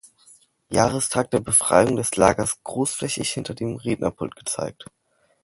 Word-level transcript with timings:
Jahrestag 0.69 1.29
der 1.29 1.41
Befreiung 1.41 1.95
des 1.95 2.15
Lagers 2.15 2.63
großflächig 2.63 3.29
hinter 3.29 3.53
dem 3.53 3.75
Rednerpult 3.75 4.35
gezeigt. 4.35 4.87